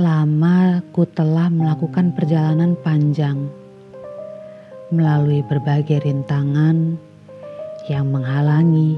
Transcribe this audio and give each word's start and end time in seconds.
Lama 0.00 0.80
ku 0.96 1.04
telah 1.04 1.52
melakukan 1.52 2.16
perjalanan 2.16 2.72
panjang 2.80 3.44
melalui 4.88 5.44
berbagai 5.44 6.00
rintangan 6.00 6.96
yang 7.92 8.08
menghalangi. 8.08 8.96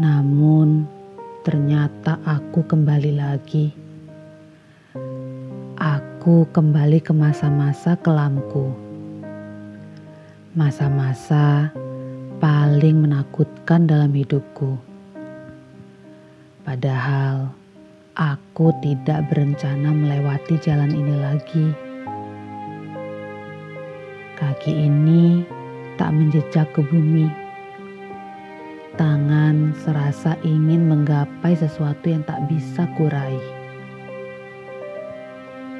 Namun, 0.00 0.88
ternyata 1.44 2.16
aku 2.24 2.64
kembali 2.64 3.12
lagi. 3.12 3.76
Aku 5.76 6.48
kembali 6.48 7.04
ke 7.04 7.12
masa-masa 7.12 7.92
kelamku. 8.00 8.72
Masa-masa 10.56 11.68
paling 12.40 13.04
menakutkan 13.04 13.84
dalam 13.84 14.16
hidupku. 14.16 14.80
Padahal, 16.64 17.52
Aku 18.12 18.76
tidak 18.84 19.24
berencana 19.32 19.88
melewati 19.88 20.60
jalan 20.60 20.92
ini 20.92 21.16
lagi. 21.16 21.66
Kaki 24.36 24.68
ini 24.68 25.40
tak 25.96 26.12
menjejak 26.12 26.68
ke 26.76 26.84
bumi. 26.84 27.32
Tangan 29.00 29.72
serasa 29.80 30.36
ingin 30.44 30.92
menggapai 30.92 31.56
sesuatu 31.56 32.12
yang 32.12 32.20
tak 32.28 32.44
bisa 32.52 32.84
kurai. 33.00 33.40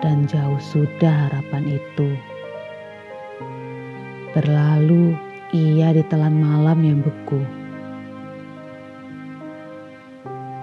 Dan 0.01 0.25
jauh 0.25 0.57
sudah 0.73 1.29
harapan 1.29 1.77
itu. 1.77 2.17
Berlalu 4.33 5.13
ia 5.53 5.93
ditelan 5.93 6.41
malam 6.41 6.81
yang 6.81 7.05
beku 7.05 7.62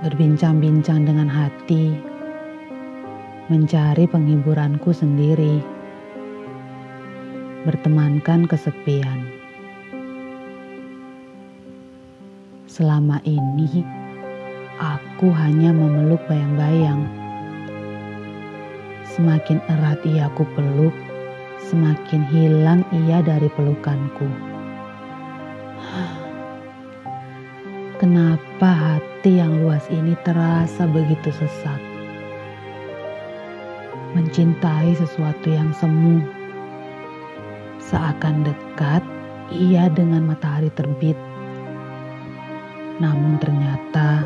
berbincang-bincang 0.09 1.05
dengan 1.05 1.29
hati, 1.29 1.93
mencari 3.45 4.09
penghiburanku 4.09 4.89
sendiri, 4.89 5.61
bertemankan 7.69 8.49
kesepian. 8.49 9.29
Selama 12.65 13.21
ini, 13.21 13.85
aku 14.81 15.29
hanya 15.29 15.69
memeluk 15.69 16.25
bayang-bayang. 16.25 17.05
Semakin 19.13 19.61
erat 19.69 20.01
ia 20.09 20.25
aku 20.25 20.41
peluk, 20.57 20.95
semakin 21.69 22.25
hilang 22.33 22.81
ia 23.05 23.21
dari 23.21 23.45
pelukanku. 23.53 24.25
Kenapa 28.01 28.78
hati 29.19 29.35
yang 29.35 29.51
luas 29.59 29.83
ini 29.91 30.15
terasa 30.23 30.87
begitu 30.87 31.27
sesak? 31.35 31.75
Mencintai 34.15 34.95
sesuatu 34.95 35.51
yang 35.51 35.75
semu. 35.75 36.23
Seakan 37.83 38.47
dekat 38.47 39.03
ia 39.51 39.91
dengan 39.91 40.23
matahari 40.23 40.71
terbit. 40.71 41.19
Namun 43.03 43.35
ternyata 43.43 44.23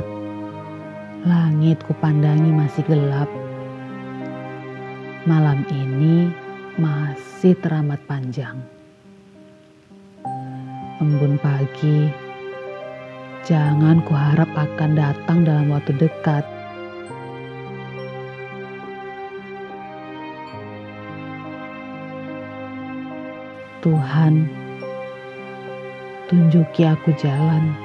langit 1.26 1.82
kupandangi 1.90 2.54
masih 2.54 2.86
gelap. 2.86 3.34
Malam 5.26 5.66
ini 5.74 6.30
masih 6.78 7.58
teramat 7.66 7.98
panjang. 8.06 8.62
Embun 11.02 11.42
pagi 11.42 12.14
Jangan 13.44 14.00
kuharap 14.08 14.48
akan 14.56 14.96
datang 14.96 15.44
dalam 15.44 15.68
waktu 15.68 15.92
dekat. 16.00 16.48
Tuhan, 23.84 24.48
tunjuki 26.32 26.88
aku 26.88 27.12
jalan. 27.20 27.76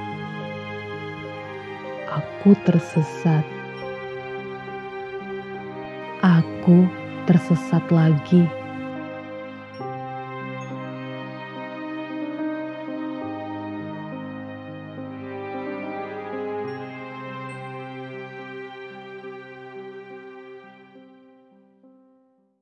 Aku 2.07 2.55
tersesat. 2.63 3.43
Aku 6.23 6.87
tersesat 7.27 7.83
lagi. 7.91 8.47